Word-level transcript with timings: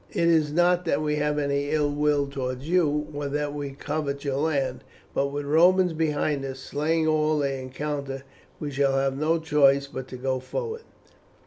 It 0.11 0.27
is 0.27 0.51
not 0.51 0.83
that 0.85 1.03
we 1.03 1.17
have 1.17 1.37
any 1.37 1.69
ill 1.69 1.91
will 1.91 2.25
towards 2.25 2.67
you, 2.67 3.05
or 3.13 3.27
that 3.27 3.53
we 3.53 3.69
covet 3.73 4.25
your 4.25 4.37
land, 4.37 4.83
but 5.13 5.27
with 5.27 5.43
the 5.43 5.49
Romans 5.51 5.93
behind 5.93 6.43
us, 6.43 6.57
slaying 6.57 7.05
all 7.05 7.37
they 7.37 7.61
encounter, 7.61 8.23
we 8.59 8.71
shall 8.71 8.97
have 8.97 9.15
no 9.15 9.37
choice 9.37 9.85
but 9.85 10.07
to 10.07 10.17
go 10.17 10.39
forward. 10.39 10.81